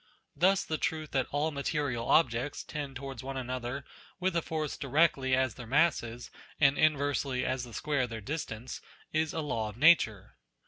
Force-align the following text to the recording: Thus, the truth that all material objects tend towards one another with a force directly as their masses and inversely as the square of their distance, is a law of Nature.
Thus, 0.35 0.63
the 0.63 0.79
truth 0.79 1.11
that 1.11 1.27
all 1.29 1.51
material 1.51 2.09
objects 2.09 2.63
tend 2.63 2.95
towards 2.95 3.21
one 3.21 3.37
another 3.37 3.85
with 4.19 4.35
a 4.35 4.41
force 4.41 4.75
directly 4.75 5.35
as 5.35 5.53
their 5.53 5.67
masses 5.67 6.31
and 6.59 6.75
inversely 6.75 7.45
as 7.45 7.65
the 7.65 7.73
square 7.75 8.01
of 8.01 8.09
their 8.09 8.19
distance, 8.19 8.81
is 9.13 9.31
a 9.31 9.41
law 9.41 9.69
of 9.69 9.77
Nature. 9.77 10.37